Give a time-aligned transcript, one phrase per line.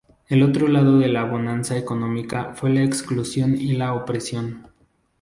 [0.29, 4.65] El otro lado de la bonanza económica fue la exclusión y la opresión.